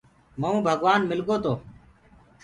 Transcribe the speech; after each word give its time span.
مئونٚ 0.39 0.63
ڀگوآن 0.65 1.01
مِلگو 1.09 1.35
تو 1.43 1.53